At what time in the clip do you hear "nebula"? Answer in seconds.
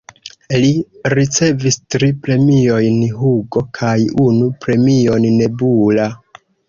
5.43-6.09